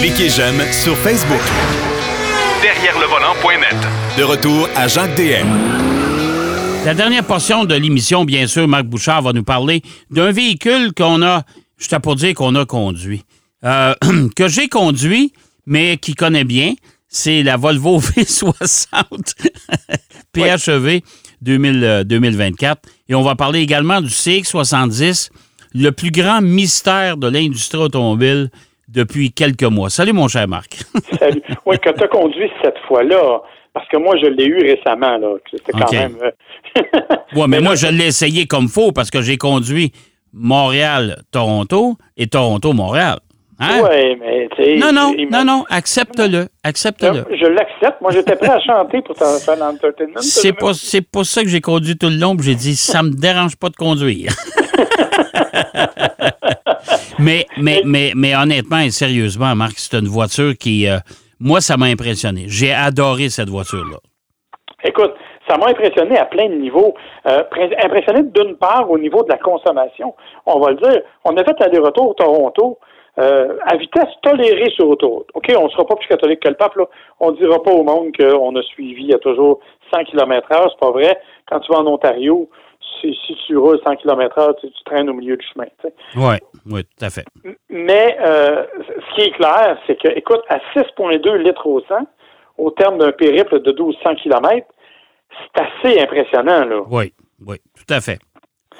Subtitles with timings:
[0.00, 1.40] Cliquez j'aime sur Facebook.
[2.62, 3.76] Derrière le volant.net.
[4.18, 5.46] De retour à Jacques DM.
[6.84, 11.22] La dernière portion de l'émission, bien sûr, Marc Bouchard va nous parler d'un véhicule qu'on
[11.22, 11.44] a,
[11.78, 13.22] je pour dire qu'on a conduit,
[13.64, 13.94] euh,
[14.36, 15.32] que j'ai conduit,
[15.66, 16.74] mais qui connaît bien.
[17.08, 19.48] C'est la Volvo V60
[20.32, 21.00] PHEV
[21.40, 22.82] 2000, 2024.
[23.08, 25.30] Et on va parler également du CX70,
[25.72, 28.50] le plus grand mystère de l'industrie automobile
[28.88, 29.90] depuis quelques mois.
[29.90, 30.82] Salut, mon cher Marc.
[31.18, 31.42] Salut.
[31.66, 33.40] Oui, que tu as conduit cette fois-là,
[33.72, 35.16] parce que moi, je l'ai eu récemment.
[35.18, 35.34] là.
[35.50, 36.16] C'était quand même.
[36.22, 36.30] euh,
[37.34, 39.92] Oui, mais, Mais moi, là, je l'ai essayé comme faux parce que j'ai conduit
[40.32, 43.18] Montréal-Toronto et Toronto-Montréal.
[43.60, 43.80] Hein?
[43.82, 44.76] Ouais, mais tu sais.
[44.76, 46.48] Non, non, non, non, accepte-le.
[46.64, 47.24] Accepte-le.
[47.36, 48.00] Je l'accepte.
[48.00, 50.20] Moi, j'étais prêt à chanter pour faire l'entertainment.
[50.20, 52.36] C'est pas, c'est pas ça que j'ai conduit tout le long.
[52.40, 54.32] J'ai dit, ça me dérange pas de conduire.
[57.18, 60.98] mais, mais, mais, mais honnêtement et sérieusement, Marc, c'est une voiture qui, euh,
[61.40, 62.44] moi, ça m'a impressionné.
[62.48, 63.98] J'ai adoré cette voiture-là.
[64.84, 65.14] Écoute,
[65.48, 66.94] ça m'a impressionné à plein de niveaux.
[67.26, 67.42] Euh,
[67.82, 70.14] impressionné d'une part au niveau de la consommation.
[70.46, 71.02] On va le dire.
[71.24, 72.78] On a fait aller-retour Toronto
[73.18, 75.28] euh, à vitesse tolérée sur autoroute.
[75.34, 76.76] OK, on ne sera pas plus catholique que le pape.
[76.76, 76.84] Là.
[77.20, 79.60] On ne dira pas au monde qu'on a suivi à toujours
[79.92, 80.70] 100 km heure.
[80.70, 81.18] C'est pas vrai.
[81.46, 82.48] Quand tu vas en Ontario,
[83.12, 85.66] si, si tu roules 100 km heure, tu, tu traînes au milieu du chemin.
[86.16, 86.36] Oui,
[86.70, 87.24] oui, tout à fait.
[87.68, 91.94] Mais euh, ce qui est clair, c'est que, écoute, à 6,2 litres au 100,
[92.58, 94.66] au terme d'un périple de 1200 km,
[95.30, 96.82] c'est assez impressionnant, là.
[96.88, 97.12] Oui,
[97.46, 98.18] oui, tout à fait.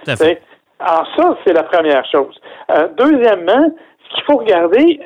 [0.05, 0.42] Tout à fait.
[0.78, 2.39] Alors ça, c'est la première chose.
[2.70, 3.75] Euh, deuxièmement,
[4.08, 5.00] ce qu'il faut regarder,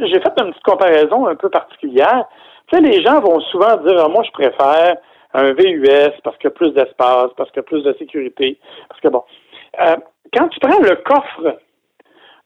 [0.00, 2.24] j'ai fait une petite comparaison un peu particulière.
[2.68, 4.96] Tu sais, les gens vont souvent dire, Ah, moi, je préfère
[5.34, 8.58] un VUS parce qu'il y a plus d'espace, parce qu'il y a plus de sécurité,
[8.88, 9.22] parce que bon.
[9.80, 9.96] Euh,
[10.32, 11.58] quand tu prends le coffre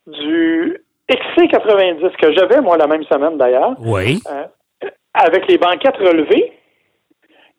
[0.07, 0.77] du
[1.09, 4.19] XC90 que j'avais, moi, la même semaine d'ailleurs, Oui.
[4.31, 6.53] euh, avec les banquettes relevées,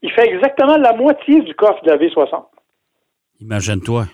[0.03, 2.45] il fait exactement la moitié du coffre de la V60.
[3.41, 4.05] Imagine-toi.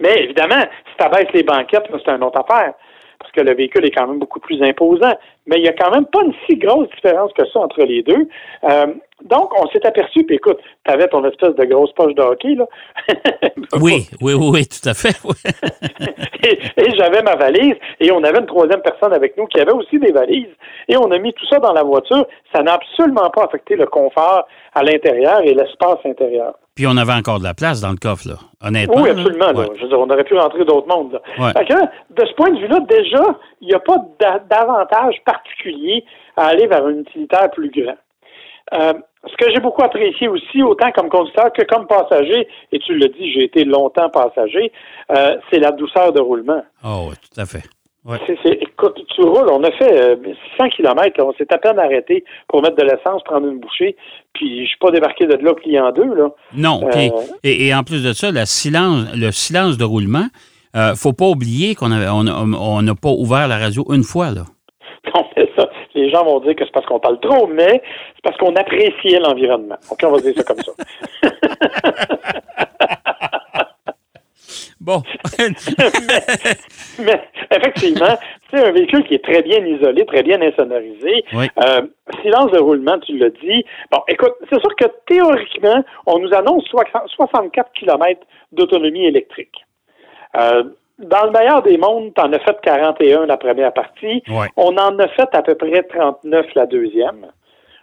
[0.00, 2.74] Mais évidemment, si tu abaisses les banquettes, c'est une autre affaire.
[3.18, 5.14] Parce que le véhicule est quand même beaucoup plus imposant.
[5.46, 8.02] Mais il n'y a quand même pas une si grosse différence que ça entre les
[8.02, 8.28] deux.
[8.64, 8.86] Euh,
[9.24, 12.54] donc, on s'est aperçu, puis écoute, tu avais ton espèce de grosse poche de hockey,
[12.54, 12.66] là.
[13.80, 15.16] Oui, oui, oui, oui, tout à fait.
[16.76, 19.98] et j'avais ma valise, et on avait une troisième personne avec nous qui avait aussi
[19.98, 20.54] des valises.
[20.86, 22.26] Et on a mis tout ça dans la voiture.
[22.54, 26.54] Ça n'a absolument pas affecté le confort à l'intérieur et l'espace intérieur.
[26.78, 28.34] Puis on avait encore de la place dans le coffre, là.
[28.62, 29.02] Honnêtement.
[29.02, 29.46] Oui, absolument.
[29.50, 29.52] là.
[29.52, 29.66] Ouais.
[29.74, 31.12] Je veux dire, on aurait pu rentrer d'autres mondes.
[31.14, 31.20] là.
[31.44, 31.52] Ouais.
[31.58, 33.24] Fait que, de ce point de vue-là, déjà,
[33.60, 36.04] il n'y a pas d'a- d'avantage particulier
[36.36, 37.96] à aller vers un utilitaire plus grand.
[38.74, 38.92] Euh,
[39.26, 43.08] ce que j'ai beaucoup apprécié aussi, autant comme conducteur que comme passager, et tu le
[43.08, 44.70] dis, j'ai été longtemps passager,
[45.10, 46.62] euh, c'est la douceur de roulement.
[46.84, 47.64] Oh, oui, tout à fait.
[48.08, 48.18] Ouais.
[48.26, 50.16] Tu roules, on a fait euh,
[50.56, 53.96] 600 km, on s'est à peine arrêté pour mettre de l'essence, prendre une bouchée,
[54.32, 56.28] puis je suis pas débarqué de là plié en deux, là.
[56.54, 57.10] Non, Euh,
[57.44, 60.26] et, et en plus de ça, le silence, le silence de roulement,
[60.74, 64.04] euh, faut pas oublier qu'on avait, on a- on n'a pas ouvert la radio une
[64.04, 64.44] fois, là.
[65.14, 67.82] Non, mais ça, les gens vont dire que c'est parce qu'on parle trop, mais
[68.14, 69.76] c'est parce qu'on appréciait l'environnement.
[69.90, 70.72] OK, on va dire ça comme ça.
[74.80, 75.02] Bon.
[77.00, 77.20] mais
[77.56, 78.18] effectivement,
[78.50, 81.24] c'est un véhicule qui est très bien isolé, très bien insonorisé.
[81.32, 81.46] Oui.
[81.64, 81.82] Euh,
[82.22, 83.64] silence de roulement, tu l'as dit.
[83.90, 86.84] Bon, écoute, c'est sûr que théoriquement, on nous annonce soix-
[87.16, 88.20] 64 km
[88.52, 89.64] d'autonomie électrique.
[90.36, 90.64] Euh,
[90.98, 94.22] dans le meilleur des mondes, tu en as fait 41 la première partie.
[94.28, 94.48] Ouais.
[94.56, 97.26] On en a fait à peu près 39 la deuxième.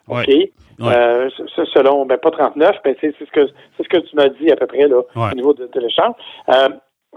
[0.08, 0.24] Ouais.
[0.24, 0.86] OK?
[0.86, 0.94] Ouais.
[0.94, 1.30] Euh,
[1.74, 3.48] selon, ben pas 39, mais c'est ce que
[3.78, 6.16] c'est ce que tu m'as dit à peu près là, au niveau de, l'échange.
[6.50, 6.70] Euh,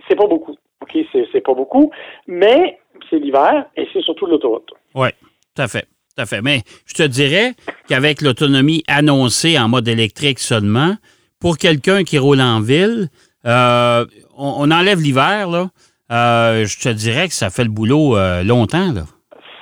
[0.08, 0.54] c'est pas beaucoup.
[0.82, 0.96] OK,
[1.32, 1.90] c'est pas beaucoup,
[2.26, 2.78] mais
[3.10, 4.70] c'est l'hiver et c'est surtout l'autoroute.
[4.94, 5.08] Oui,
[5.56, 5.86] tout à fait.
[6.16, 6.40] Tout à fait.
[6.42, 7.52] Mais je te dirais
[7.88, 10.94] qu'avec l'autonomie annoncée en mode électrique seulement,
[11.40, 13.08] pour quelqu'un qui roule en ville,
[13.46, 14.04] euh,
[14.36, 15.68] on, on enlève l'hiver, là.
[16.10, 19.02] euh, je te dirais que ça fait le boulot euh, longtemps, là.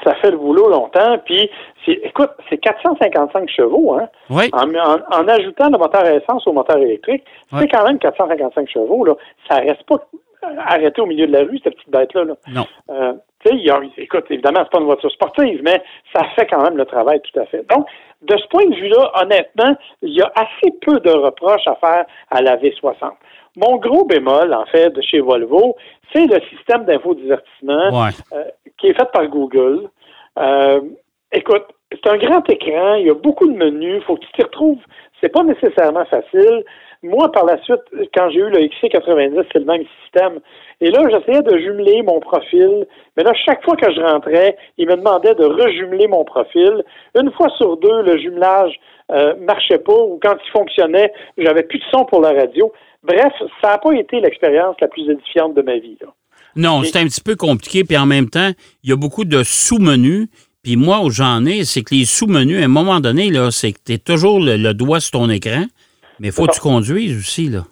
[0.05, 1.51] Ça fait le boulot longtemps, puis
[1.89, 4.09] écoute, c'est 455 chevaux, hein.
[4.31, 7.23] Oui, En, en- en ajoutant le moteur à essence au moteur électrique,
[7.59, 9.15] c'est quand même 455 chevaux, là.
[9.49, 9.99] Ça reste pas
[10.59, 12.25] arrêté au milieu de la rue, cette petite bête-là.
[12.25, 12.35] Là.
[12.53, 12.65] non.
[12.91, 13.13] Euh,
[13.53, 15.81] il y a- écoute, évidemment, c'est pas une voiture sportive, mais
[16.13, 17.65] ça fait quand même le travail tout à fait.
[17.73, 17.87] Donc,
[18.23, 22.07] de ce point de vue-là, honnêtement, il y a assez peu de reproches à faire
[22.31, 23.13] à la V60.
[23.57, 25.77] Mon gros bémol, en fait, de chez Volvo,
[26.13, 28.11] c'est le système d'infodivertissement Ouais.
[28.33, 28.45] euh,
[28.79, 29.89] qui est fait par Google.
[30.39, 30.81] Euh,
[31.33, 34.43] écoute, c'est un grand écran, il y a beaucoup de menus, faut que tu t'y
[34.43, 34.81] retrouves.
[35.21, 36.65] C'est pas nécessairement facile.
[37.07, 37.81] Moi, par la suite,
[38.15, 40.41] quand j'ai eu le XC90, c'est le même système.
[40.81, 42.87] Et là, j'essayais de jumeler mon profil.
[43.17, 46.85] Mais là, chaque fois que je rentrais, il me demandait de rejumeler mon profil.
[47.19, 48.75] Une fois sur deux, le jumelage
[49.13, 52.73] euh, marchait pas ou quand il fonctionnait, j'avais plus de son pour la radio.
[53.03, 53.33] Bref,
[53.63, 55.97] ça n'a pas été l'expérience la plus édifiante de ma vie.
[56.01, 56.09] Là.
[56.57, 58.51] Non, c'est un petit peu compliqué, puis en même temps,
[58.83, 60.29] il y a beaucoup de sous-menus.
[60.63, 63.73] Puis moi, où j'en ai, c'est que les sous-menus, à un moment donné, là, c'est
[63.73, 65.67] que tu es toujours le, doigt sur ton écran,
[66.19, 67.49] mais il faut que tu conduises aussi.
[67.49, 67.63] Là.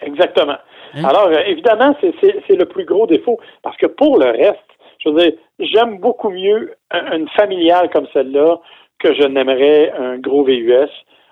[0.00, 0.56] Exactement.
[0.94, 1.04] Hein?
[1.04, 4.58] Alors, euh, évidemment, c'est le plus gros défaut, parce que pour le reste,
[4.98, 8.58] je veux dire, j'aime beaucoup mieux une familiale comme celle-là
[8.98, 10.88] que je n'aimerais un gros VUS.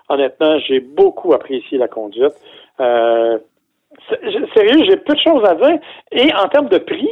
[0.09, 2.33] Honnêtement, j'ai beaucoup apprécié la conduite.
[2.79, 3.39] Euh,
[4.53, 5.79] sérieux, j'ai peu de choses à dire.
[6.11, 7.09] Et en termes de prix,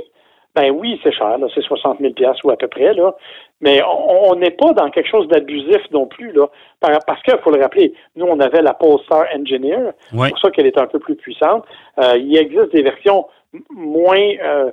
[0.55, 2.13] ben oui, c'est cher, là, c'est 60 000
[2.43, 3.15] ou à peu près, là.
[3.61, 6.47] Mais on n'est pas dans quelque chose d'abusif non plus, là.
[6.79, 9.91] Parce qu'il faut le rappeler, nous, on avait la Polestar Engineer.
[10.11, 11.65] C'est pour ça qu'elle est un peu plus puissante.
[11.97, 13.27] Euh, il existe des versions
[13.71, 14.71] moins euh,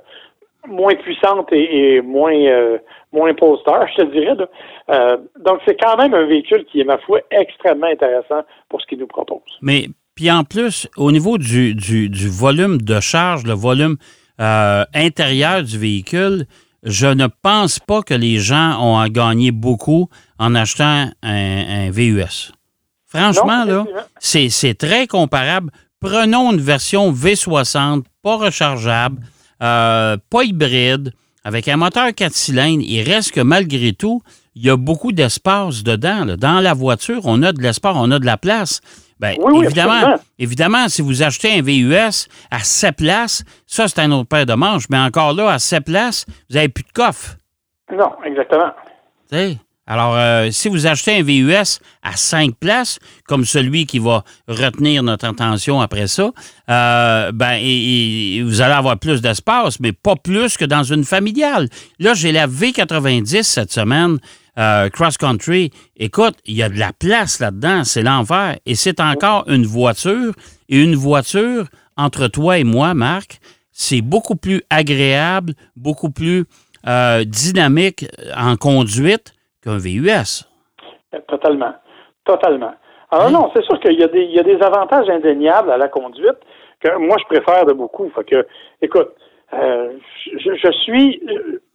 [0.67, 2.77] moins puissantes et, moins euh,
[3.11, 4.35] moins Polestar, je te dirais.
[4.35, 5.17] Là.
[5.39, 8.99] donc, c'est quand même un véhicule qui est, ma foi, extrêmement intéressant pour ce qu'il
[8.99, 9.41] nous propose.
[9.61, 9.85] Mais
[10.15, 13.97] puis en plus, au niveau du, du, volume de charge, le volume
[14.41, 16.47] euh, intérieur du véhicule,
[16.83, 20.09] je ne pense pas que les gens ont à gagner beaucoup
[20.39, 22.51] en achetant un, VUS.
[23.05, 23.85] Franchement, là,
[24.19, 25.71] c'est très comparable.
[25.99, 29.21] Prenons une version V60, pas rechargeable,
[29.61, 32.83] euh, pas hybride, avec un moteur 4 cylindres.
[32.83, 34.23] Il reste que malgré tout,
[34.55, 36.25] il y a beaucoup d'espace dedans.
[36.37, 38.81] Dans la voiture, on a de l'espace, on a de la place.
[39.21, 44.27] Bien, évidemment, évidemment, si vous achetez un VUS à 7 places, ça, c'est un autre
[44.27, 44.85] paire de manches.
[44.89, 47.35] Mais encore là, à 7 places, vous n'avez plus de coffre.
[47.95, 48.71] Non, exactement.
[49.85, 52.97] Alors, euh, si vous achetez un VUS à 5 places,
[53.27, 56.31] comme celui qui va retenir notre attention après ça,
[56.69, 57.57] euh, ben,
[58.43, 61.67] vous allez avoir plus d'espace, mais pas plus que dans une familiale.
[61.99, 64.17] Là, j'ai la V90 cette semaine.
[64.57, 68.57] Euh, cross-country, écoute, il y a de la place là-dedans, c'est l'enfer.
[68.65, 70.33] Et c'est encore une voiture.
[70.69, 71.65] Et une voiture,
[71.97, 73.39] entre toi et moi, Marc,
[73.71, 76.45] c'est beaucoup plus agréable, beaucoup plus
[76.87, 78.05] euh, dynamique
[78.37, 79.33] en conduite
[79.63, 80.47] qu'un VUS.
[81.27, 81.73] Totalement.
[82.25, 82.73] Totalement.
[83.09, 83.31] Alors hein?
[83.31, 86.37] non, c'est sûr qu'il y, y, a des avantages indéniables à la conduite
[86.81, 88.09] que moi, je préfère de beaucoup.
[88.15, 88.47] Fait que,
[88.81, 89.09] écoute,
[89.53, 89.93] euh,
[90.25, 91.21] je, suis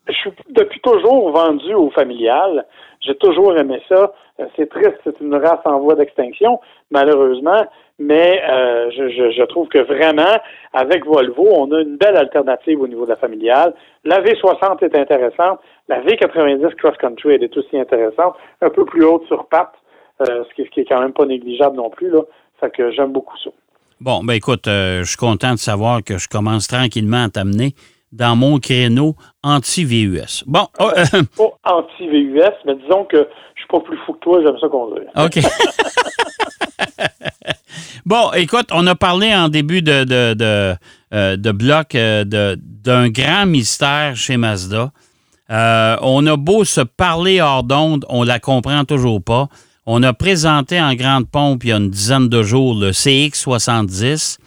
[0.09, 2.67] je suis depuis toujours vendu au familial.
[3.01, 4.13] J'ai toujours aimé ça.
[4.41, 6.61] Euh, c'est triste, c'est une race en voie d'extinction,
[6.91, 7.65] malheureusement,
[7.99, 10.37] mais euh, je, je, trouve que vraiment,
[10.73, 13.75] avec Volvo, on a une belle alternative au niveau de la familiale.
[14.05, 15.61] La V60 est intéressante.
[15.89, 18.35] La V90 Cross Country, elle est aussi intéressante.
[18.61, 19.75] Un peu plus haute sur pattes,
[20.23, 22.11] euh, ce, qui, est quand même pas négligeable non plus.
[22.11, 22.21] Là.
[22.75, 23.51] Que j'aime beaucoup ça.
[24.01, 27.75] Bon, ben écoute, je suis content de savoir que je commence tranquillement à t'amener
[28.17, 30.45] dans mon créneau anti-VUS.
[30.47, 30.67] Bon.
[30.79, 31.05] Oh, euh,
[31.37, 35.09] pas anti-VUS, mais disons que je suis pas plus fou que toi, j'aime ça conduire.
[35.17, 35.39] OK.
[38.07, 40.75] bon, écoute, on a parlé en début de, de, de,
[41.13, 44.91] euh, bloc euh, d'un grand mystère chez Mazda.
[45.51, 49.49] on a beau se parler hors d'onde, on la comprend toujours pas.
[49.89, 54.39] On a présenté en grande pompe il y a une dizaine de jours le CX70.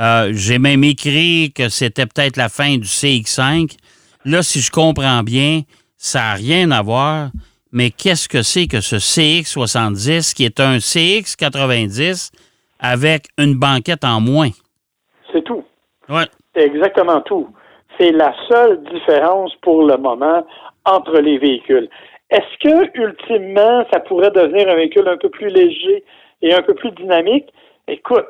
[0.00, 3.76] Euh, j'ai même écrit que c'était peut-être la fin du CX5.
[4.24, 5.62] Là, si je comprends bien,
[5.96, 7.28] ça n'a rien à voir.
[7.72, 12.32] Mais qu'est-ce que c'est que ce CX70 qui est un CX90
[12.78, 14.50] avec une banquette en moins?
[15.32, 15.64] C'est tout.
[16.08, 16.26] Ouais.
[16.54, 17.48] C'est exactement tout.
[17.98, 20.46] C'est la seule différence pour le moment
[20.84, 21.88] entre les véhicules.
[22.30, 26.04] Est-ce que, ultimement, ça pourrait devenir un véhicule un peu plus léger
[26.42, 27.52] et un peu plus dynamique?
[27.86, 28.28] Écoute,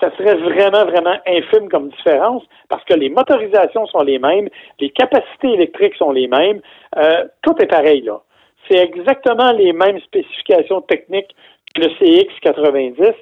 [0.00, 4.90] ça serait vraiment, vraiment infime comme différence parce que les motorisations sont les mêmes, les
[4.90, 6.60] capacités électriques sont les mêmes,
[6.96, 8.20] euh, tout est pareil là.
[8.68, 11.34] C'est exactement les mêmes spécifications techniques
[11.74, 13.14] que le CX90.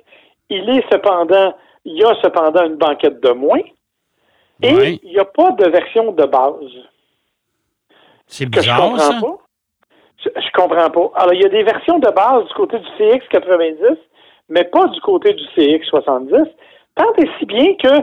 [0.50, 1.54] Il est cependant,
[1.85, 3.62] il y a cependant une banquette de moins
[4.62, 6.73] et il n'y a pas de version de base.
[8.26, 9.42] C'est bizarre, je comprends Pas.
[10.25, 11.23] Je, je comprends pas.
[11.23, 13.97] Alors, il y a des versions de base du côté du CX90
[14.49, 16.47] mais pas du côté du CX70.
[16.95, 18.02] Tant et si bien que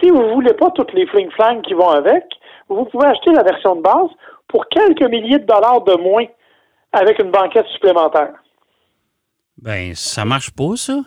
[0.00, 2.24] si vous ne voulez pas toutes les fling-flang qui vont avec,
[2.68, 4.10] vous pouvez acheter la version de base
[4.48, 6.26] pour quelques milliers de dollars de moins
[6.92, 8.34] avec une banquette supplémentaire.
[9.58, 10.98] Ben, ça marche pas, ça?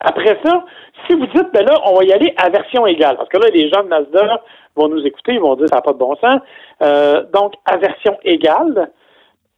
[0.00, 0.64] Après ça,
[1.06, 3.48] si vous dites, ben là, on va y aller à version égale, parce que là,
[3.52, 4.42] les gens de Mazda
[4.74, 6.40] vont nous écouter, ils vont dire, ça n'a pas de bon sens.
[6.82, 8.90] Euh, donc, à version égale,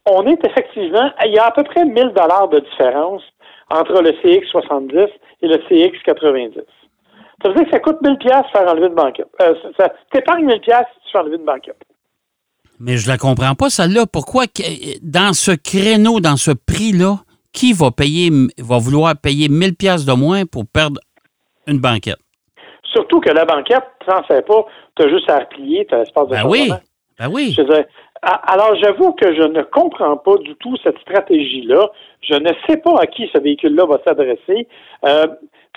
[0.05, 3.23] on est effectivement, il y a à peu près 1000 dollars de différence
[3.69, 5.07] entre le CX70
[5.41, 6.61] et le CX90.
[7.41, 9.27] Ça veut dire que ça coûte 1000 pièces faire enlever une banquette.
[9.41, 11.81] Euh, ça t'épargnes 1000 pièces si tu fais enlever une banquette.
[12.79, 14.05] Mais je la comprends pas, celle-là.
[14.11, 14.45] Pourquoi,
[15.01, 17.17] dans ce créneau, dans ce prix-là,
[17.51, 20.99] qui va payer, va vouloir payer 1000 pièces de moins pour perdre
[21.67, 22.19] une banquette?
[22.93, 25.99] Surtout que la banquette, tu n'en sais pas, tu as juste à replier, tu as
[25.99, 26.71] l'espace de Ben oui,
[27.19, 27.53] ben oui.
[27.55, 27.85] Je veux dire, a-
[28.21, 31.89] alors j'avoue que je ne comprends pas du tout cette stratégie-là.
[32.21, 34.67] Je ne sais pas à qui ce véhicule-là va s'adresser.
[35.05, 35.27] Euh,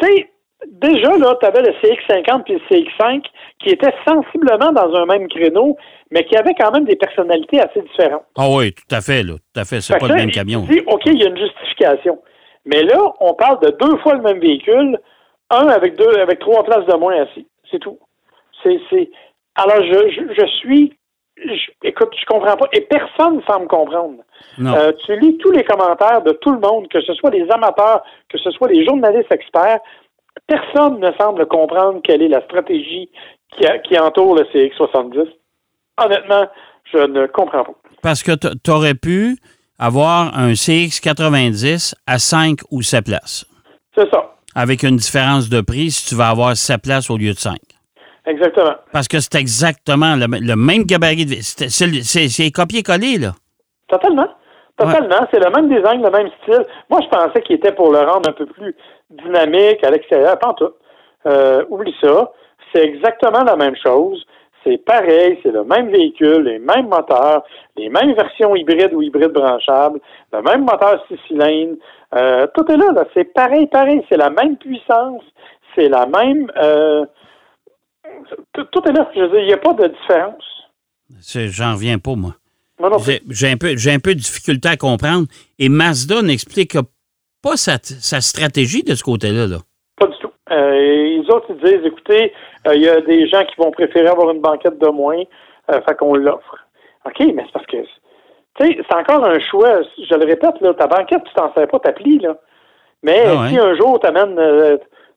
[0.00, 0.30] tu sais,
[0.66, 3.22] déjà, là, tu avais le CX50 puis le CX5
[3.60, 5.76] qui étaient sensiblement dans un même créneau,
[6.10, 8.24] mais qui avaient quand même des personnalités assez différentes.
[8.36, 9.34] Ah oui, tout à fait, là.
[9.34, 9.80] Tout à fait.
[9.80, 10.66] C'est pas le même camion.
[10.68, 12.20] Dis, OK, il y a une justification.
[12.64, 14.98] Mais là, on parle de deux fois le même véhicule,
[15.50, 17.46] un avec deux, avec trois places de moins assis.
[17.70, 17.98] C'est tout.
[18.62, 19.10] C'est, c'est.
[19.56, 20.92] Alors, je, je, je suis.
[21.44, 22.66] Je- écoute, je comprends pas.
[22.72, 24.18] Et personne ne semble comprendre.
[24.60, 28.02] Euh, tu lis tous les commentaires de tout le monde, que ce soit les amateurs,
[28.28, 29.78] que ce soit les journalistes experts.
[30.46, 33.08] Personne ne semble comprendre quelle est la stratégie
[33.56, 35.28] qui, a- qui entoure le CX70.
[36.02, 36.46] Honnêtement,
[36.92, 37.74] je ne comprends pas.
[38.02, 39.36] Parce que tu aurais pu
[39.78, 43.44] avoir un CX90 à 5 ou 7 places,
[43.96, 44.34] C'est ça.
[44.54, 47.56] avec une différence de prix si tu vas avoir 7 places au lieu de 5.
[48.26, 48.74] Exactement.
[48.92, 51.26] Parce que c'est exactement le, le même gabarit.
[51.26, 53.32] de- C'est c'est le- c'est- c'est copié-collé, là.
[53.88, 54.28] Totalement.
[54.76, 55.26] Totalement.
[55.30, 56.64] C'est le même design, le même style.
[56.88, 58.74] Moi, je pensais qu'il était pour le rendre un peu plus
[59.10, 60.38] dynamique à l'extérieur.
[60.38, 60.70] Pas en tout.
[61.26, 62.30] Euh, oublie ça.
[62.72, 64.24] C'est exactement la même chose.
[64.64, 67.42] C'est pareil, c'est le même véhicule, les mêmes moteurs,
[67.76, 69.98] les mêmes versions hybrides ou hybrides branchables,
[70.32, 71.76] le même moteur six cylindres.
[72.14, 73.04] Euh, tout est là, là.
[73.12, 74.02] C'est pareil, pareil.
[74.08, 75.22] C'est la même puissance.
[75.74, 76.50] C'est la même.
[76.62, 77.04] euh,
[78.52, 79.10] tout, est là.
[79.14, 80.44] Je veux dire, il n'y a pas de différence.
[81.20, 82.34] J'en reviens pas, moi.
[83.30, 85.26] J'ai un, peu- un peu de difficulté à comprendre.
[85.58, 86.76] Et Mazda n'explique
[87.42, 89.46] pas sa, sa stratégie de ce côté-là.
[89.46, 89.58] Là.
[89.98, 90.30] Pas du tout.
[90.50, 92.32] Euh, les autres, ils disent, écoutez,
[92.66, 95.22] euh, il y a des gens qui vont préférer avoir une banquette de moins,
[95.70, 96.56] euh, fait qu'on l'offre.
[97.04, 97.86] OK, mais c'est parce que, tu
[98.66, 99.82] sais, c'est encore un choix.
[99.98, 102.36] Je le répète, là, ta banquette, tu t'en sers pas, ta plie, là.
[103.02, 103.48] Mais Ah ouais.
[103.50, 104.36] si un jour tu amènes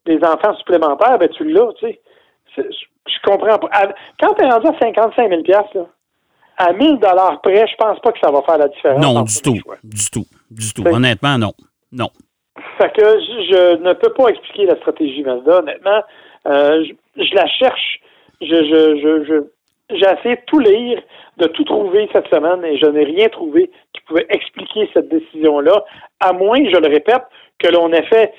[0.06, 2.02] des enfants supplémentaires, ben tu l'as, tu sais.
[2.58, 3.68] Je comprends pas.
[3.72, 5.64] À- Quand tu es rendu à 55 000 là,
[6.58, 9.02] à 1000 dollars près, je pense pas que ça va faire la différence.
[9.02, 9.72] Non, du tout.
[9.84, 10.26] Du tout.
[10.50, 10.84] Du tout.
[10.86, 11.52] C'est- Honnêtement, non.
[11.92, 12.10] Non.
[12.78, 16.02] Fait que je, je ne peux pas expliquer la stratégie Mazda, honnêtement.
[16.48, 16.84] Euh,
[17.18, 18.00] je, je la cherche.
[18.42, 21.00] Je, je, je, je- j'ai essayé de tout lire,
[21.38, 25.84] de tout trouver cette semaine et je n'ai rien trouvé qui pouvait expliquer cette décision-là,
[26.22, 27.22] à moins, je le répète,
[27.60, 28.34] que l'on ait fait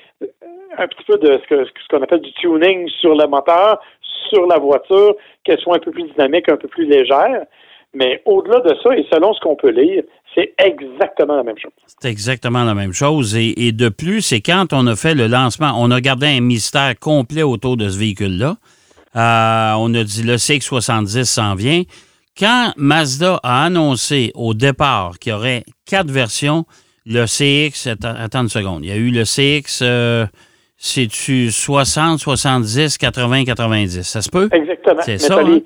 [0.77, 3.79] un petit peu de ce qu'on appelle du tuning sur le moteur,
[4.29, 7.45] sur la voiture, qu'elle soit un peu plus dynamique, un peu plus légère.
[7.93, 10.03] Mais au-delà de ça, et selon ce qu'on peut lire,
[10.35, 11.71] c'est exactement la même chose.
[11.99, 13.35] C'est exactement la même chose.
[13.35, 16.93] Et, de plus, c'est quand on a fait le lancement, on a gardé un mystère
[16.99, 18.57] complet autour de ce véhicule-là.
[19.15, 21.83] Euh, on a dit le CX70 s'en vient.
[22.37, 26.65] Quand Mazda a annoncé au départ qu'il y aurait quatre versions,
[27.07, 30.27] le CX, attends une seconde, il y a eu le CX, euh,
[30.77, 34.49] c'est-tu 60, 70, 80, 90, ça se peut?
[34.51, 35.01] Exactement.
[35.01, 35.59] C'est Mais ça, hein?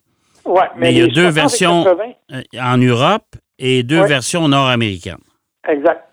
[0.45, 2.03] Ouais, mais, Mais il y a deux 60 et versions 80,
[2.33, 3.25] Euh, En Europe
[3.59, 4.07] et deux Ouais.
[4.07, 5.17] versions nord-américaines.
[5.67, 6.07] Exact.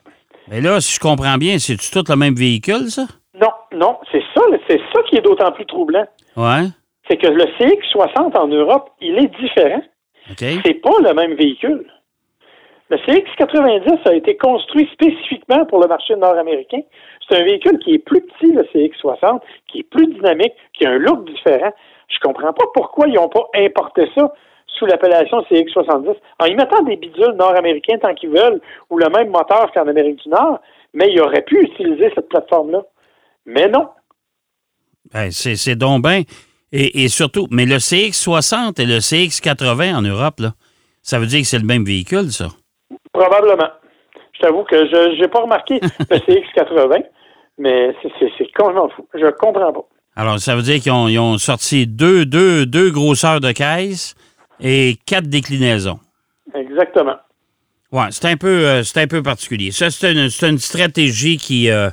[0.49, 3.07] Mais là, si je comprends bien, c'est-tu tout le même véhicule, ça?
[3.41, 6.07] Non, non, c'est ça, c'est ça qui est d'autant plus troublant.
[6.37, 6.65] Ouais.
[7.09, 9.83] C'est que le CX60 en Europe, il est différent.
[10.31, 10.45] OK.
[10.65, 11.87] C'est pas le même véhicule.
[12.91, 16.81] Le CX90 a été construit spécifiquement pour le marché nord-américain.
[17.29, 20.91] C'est un véhicule qui est plus petit, le CX60, qui est plus dynamique, qui a
[20.91, 21.73] un look différent.
[22.09, 24.33] Je comprends pas pourquoi ils n'ont pas importé ça
[24.67, 29.29] sous l'appellation CX70 en y mettant des bidules nord-américains tant qu'ils veulent ou le même
[29.29, 30.61] moteur qu'en Amérique du Nord,
[30.95, 32.83] mais ils auraient pu utiliser cette plateforme-là.
[33.45, 33.89] Mais non.
[35.13, 36.23] Ben, c'est donc bien.
[36.71, 40.53] Et, et surtout, mais le CX60 et le CX80 en Europe, là,
[41.03, 42.49] ça veut dire que c'est le même véhicule, ça?
[43.13, 43.71] Probablement.
[44.35, 45.81] Je t'avoue que je n'ai pas remarqué
[46.11, 47.05] le CX80,
[47.59, 49.07] mais c'est- complètement fou.
[49.15, 49.85] Je comprends pas.
[50.17, 54.17] Alors, ça veut dire qu'ils ont, sorti deux, deux, deux grosseurs de caisse
[54.61, 56.01] et quatre déclinaisons.
[56.55, 57.17] Exactement.
[57.93, 59.71] Ouais, c'est un peu, euh, c'est un peu particulier.
[59.71, 61.89] Ça, c'est une, une stratégie qui, euh,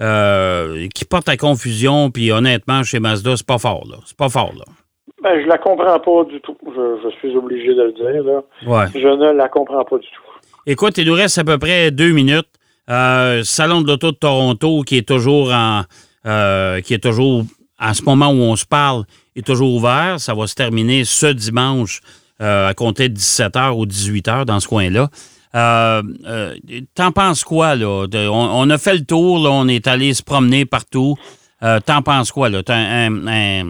[0.00, 2.10] euh, qui porte à confusion.
[2.10, 3.98] Puis honnêtement, chez Mazda, c'est pas fort, là.
[4.04, 4.64] C'est pas fort, là.
[5.22, 6.56] Ben, je la comprends pas du tout.
[6.66, 8.22] Je, je suis obligé de le dire.
[8.24, 8.42] Là.
[8.66, 8.86] Ouais.
[8.94, 10.22] Je ne la comprends pas du tout.
[10.66, 12.48] Écoute, il nous reste à peu près deux minutes.
[12.90, 15.82] Euh, Salon de l'auto de Toronto qui est toujours en,
[16.26, 17.44] euh, qui est toujours
[17.78, 19.04] à ce moment où on se parle
[19.36, 20.16] est toujours ouvert.
[20.18, 22.00] Ça va se terminer ce dimanche
[22.40, 25.08] euh, à compter de 17h ou 18h dans ce coin-là.
[25.54, 26.02] Euh,
[26.94, 28.06] T'en penses quoi, là?
[28.30, 31.16] On, a fait le tour, là, on est allé se promener partout.
[31.86, 32.62] T'en penses quoi, là?
[32.62, 33.66] T'as un-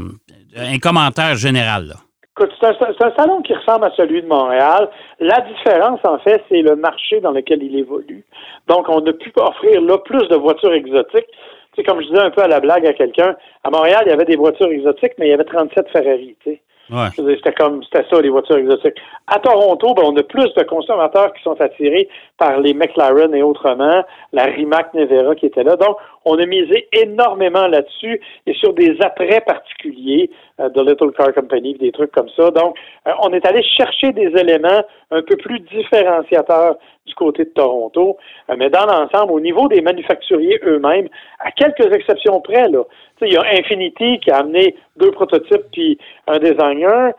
[0.56, 1.96] un commentaire général, là.
[2.38, 4.88] Écoute, c'est un, salon qui ressemble à celui de Montréal.
[5.18, 8.24] La différence, en fait, c'est le marché dans lequel il évolue.
[8.68, 11.26] Donc, on a pu offrir là plus de voitures exotiques.
[11.26, 14.10] Tu sais, comme je disais un peu à la blague à quelqu'un, à Montréal, il
[14.10, 16.60] y avait des voitures exotiques, mais il y avait 37 Ferrari, tu sais.
[16.90, 17.08] Ouais.
[17.16, 18.98] C'était comme c'était ça, les voitures exotiques.
[19.26, 23.42] À Toronto, ben, on a plus de consommateurs qui sont attirés par les McLaren et
[23.42, 25.76] autrement, la Rimac Nevera qui était là.
[25.76, 30.30] Donc, on a misé énormément là-dessus et sur des attraits particuliers
[30.60, 32.50] euh, de Little Car Company, des trucs comme ça.
[32.50, 32.76] Donc,
[33.06, 36.76] euh, on est allé chercher des éléments un peu plus différenciateurs
[37.06, 38.18] du côté de Toronto.
[38.50, 41.08] Euh, mais dans l'ensemble, au niveau des manufacturiers eux-mêmes,
[41.40, 42.82] à quelques exceptions près, là,
[43.22, 47.12] il y a Infinity qui a amené deux prototypes puis un designer,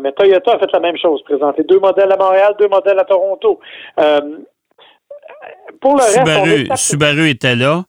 [0.00, 3.04] mais Toyota a fait la même chose, présenté deux modèles à Montréal, deux modèles à
[3.04, 3.60] Toronto.
[5.44, 7.82] Euh, pour le reste, on Subaru, était là.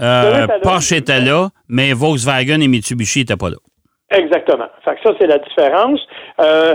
[0.00, 0.46] Euh.
[0.62, 3.56] Porsche était là, mais Volkswagen et Mitsubishi n'étaient pas là.
[4.12, 4.66] Exactement.
[4.84, 6.00] Fait que ça, c'est la différence.
[6.40, 6.74] Euh,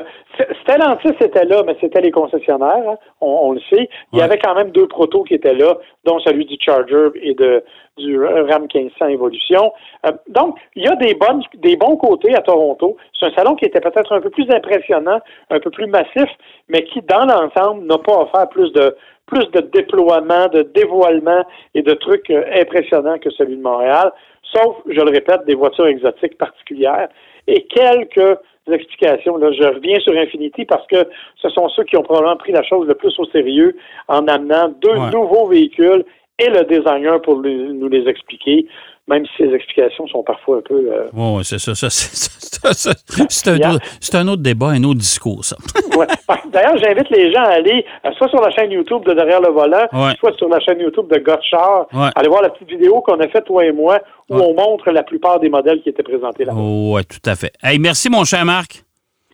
[0.64, 3.90] Stellantis était là, mais c'était les concessionnaires, hein, on, on le sait.
[4.14, 4.24] Il y Ouais.
[4.24, 7.64] avait quand même deux protos qui étaient là, dont celui du Charger et de
[7.98, 9.72] du Ram 1500 Evolution.
[10.06, 12.98] Euh, donc, il y a des bonnes, des bons côtés à Toronto.
[13.18, 15.20] C'est un salon qui était peut-être un peu plus impressionnant,
[15.50, 16.30] un peu plus massif,
[16.68, 18.96] mais qui, dans l'ensemble, n'a pas offert plus de
[19.28, 24.12] plus de déploiement, de dévoilement et de trucs euh, impressionnants que celui de Montréal,
[24.54, 27.10] sauf, je le répète, des voitures exotiques particulières
[27.48, 28.38] et quelques
[28.72, 29.38] explications.
[29.38, 31.08] Là, je reviens sur Infinity parce que
[31.42, 33.76] ce sont ceux qui ont probablement pris la chose le plus au sérieux
[34.08, 35.12] en amenant deux Ouais.
[35.12, 36.04] nouveaux véhicules
[36.40, 38.68] et le designer pour les- nous les expliquer,
[39.08, 40.90] même si ces explications sont parfois un peu...
[40.92, 41.76] euh, Oui, c'est ça.
[41.76, 45.56] ça, c'est- un, autre- c'est un autre débat, un autre discours, ça.
[45.96, 46.08] Ouais.
[46.52, 49.50] D'ailleurs, j'invite les gens à aller euh, soit sur la chaîne YouTube de Derrière le
[49.50, 50.16] volant, Ouais.
[50.20, 51.86] soit sur la chaîne YouTube de Gotchard.
[51.94, 52.10] Ouais.
[52.16, 55.04] Allez voir la petite vidéo qu'on a faite, toi et moi, où on montre la
[55.04, 56.54] plupart des modèles qui étaient présentés là.
[56.56, 57.54] Oui, tout à fait.
[57.62, 58.84] Hey, merci, mon cher Marc.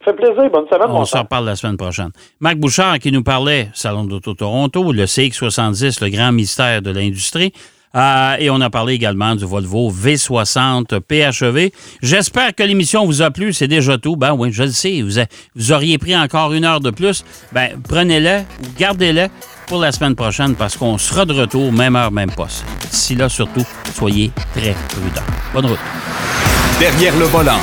[0.04, 0.50] Ça fait plaisir.
[0.50, 2.10] Bonne semaine, On s'en reparle la semaine prochaine.
[2.40, 7.54] Marc Bouchard qui nous parlait Salon d'Auto Toronto, le CX70, le grand mystère de l'industrie.
[7.96, 11.72] Euh, et on a parlé également du Volvo V60 PHEV.
[12.01, 13.54] J'espère que l'émission vous a plu.
[13.54, 14.16] C'est déjà tout.
[14.16, 15.01] Ben oui, je le sais.
[15.56, 17.24] Vous, auriez pris encore une heure de plus.
[17.51, 19.27] Ben, prenez-le ou gardez-le
[19.68, 22.66] pour la semaine prochaine parce qu'on sera de retour, même heure, même poste.
[22.90, 25.22] D'ici là, surtout, soyez très prudents.
[25.54, 25.80] Bonne route.
[26.80, 27.60] Derrière le volant.